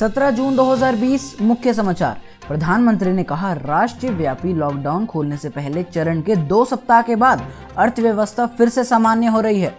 [0.00, 6.20] 17 जून 2020 मुख्य समाचार। प्रधानमंत्री ने कहा, राष्ट्रीय व्यापी लॉकडाउन खोलने से पहले चरण
[6.20, 7.42] के दो सप्ताह के बाद
[7.76, 9.74] अर्थव्यवस्था फिर से सामान्य हो रही है।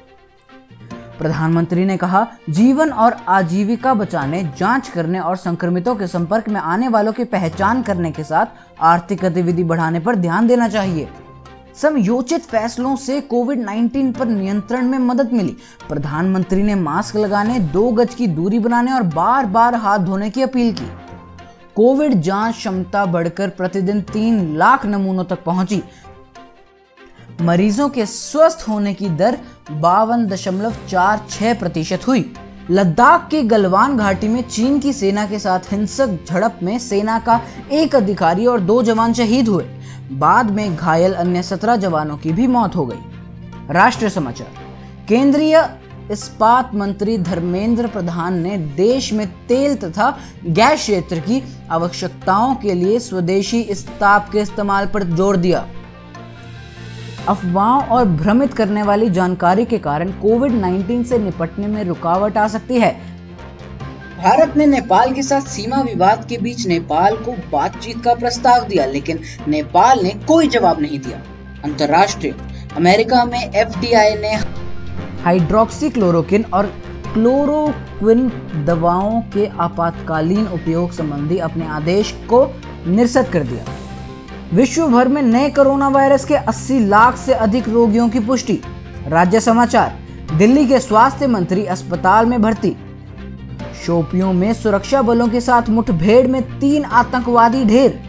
[1.20, 6.88] प्रधानमंत्री ने कहा, जीवन और आजीविका बचाने, जाँच करने और संक्रमितों के संपर्क में आने
[6.88, 8.46] वालों की पहचान करने के साथ
[8.82, 11.10] आर्थिक गतिविधि बढ़ाने पर ध्यान देना चाहिए।
[11.82, 15.58] समयोचित फैसलों से कोविड 19 पर नियंत्रण में मदद मिली।
[15.90, 20.42] प्रधानमंत्री ने मास्क लगाने, दो गज की दूरी बनाने और बार बार हाथ धोने की
[20.42, 20.88] अपील की।
[21.76, 25.84] कोविड जाँच क्षमता बढ़कर प्रतिदिन तीन लाख नमूनों तक पहुँची।
[27.42, 29.38] मरीजों के स्वस्थ होने की दर
[29.72, 32.34] बावन दशमलव चार छह प्रतिशत हुई।
[32.72, 37.42] लद्दाख के गलवान घाटी में चीन की सेना के साथ हिंसक झड़प में सेना का
[37.72, 39.66] एक अधिकारी और दो जवान शहीद हुए।
[40.12, 44.48] बाद में घायल अन्य सत्रह जवानों की भी मौत हो गई। राष्ट्रीय समाचार।
[45.10, 45.70] केंद्रीय
[46.12, 50.10] इस्पात मंत्री धर्मेंद्र प्रधान ने देश में तेल तथा
[50.46, 51.42] गैस क्षेत्र की
[51.72, 55.68] आवश्यकताओं के लिए स्वदेशी इस्ताप के इस्तेमाल पर ज़ोर दिया।
[57.28, 62.48] अफवाहों और भ्रमित करने वाली जानकारी के कारण कोविड 19 से निपटने में रुकावट आ
[62.48, 63.17] सकती है।
[64.18, 68.86] भारत ने नेपाल के साथ सीमा विवाद के बीच नेपाल को बातचीत का प्रस्ताव दिया,
[68.86, 71.22] लेकिन नेपाल ने कोई जवाब नहीं दिया।
[71.64, 72.34] अंतर्राष्ट्रीय
[72.78, 74.34] अमेरिका में एफडीआई ने
[75.24, 76.66] हाइड्रोक्सी क्लोरोकिन और
[77.14, 78.32] क्लोरोक्विन
[78.66, 82.44] दवाओं के आपातकालीन उपयोग संबंधी अपने आदेश को
[82.88, 83.66] निरस्त कर दिया।
[84.54, 88.60] विश्व भर में नए कोरोना वायरस के 80 लाख से अधिक रोगियों की पुष्टि।
[89.08, 89.98] राज्य समाचार,
[90.34, 92.76] दिल्ली के स्वास्थ्य मंत्री अस्पताल में भर्ती।
[93.88, 98.00] शोपियों में सुरक्षा बलों के साथ मुठभेड़ में तीन आतंकवादी ढेर।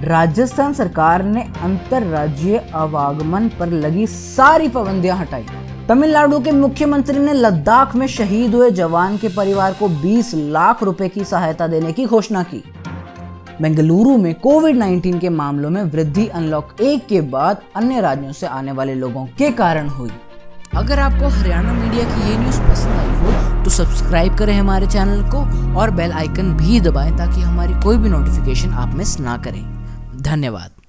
[0.00, 5.44] राजस्थान सरकार ने अंतरराज्यीय आवागमन पर लगी सारी पाबंदियाँ हटाई।
[5.88, 11.08] तमिलनाडु के मुख्यमंत्री ने लद्दाख में शहीद हुए जवान के परिवार को 20 लाख रुपए
[11.08, 12.62] की सहायता देने की घोषणा की।
[13.62, 18.46] बेंगलुरु में कोविड 19 के मामलों में वृद्धि अनलॉक एक के बाद अन्य राज्यों से
[18.46, 20.10] आने वाले लोगों के कारण हुई।
[20.76, 25.22] अगर आपको हरियाणा मीडिया की ये न्यूज़ पसंद आई हो तो सब्सक्राइब करें हमारे चैनल
[25.30, 25.38] को
[25.80, 29.62] और बेल आइकन भी दबाएँ ताकि हमारी कोई भी नोटिफिकेशन आप मिस ना करें।
[30.22, 30.79] धन्यवाद।